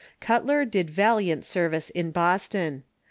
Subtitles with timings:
[0.19, 2.81] Cutler did valiant service in Boston.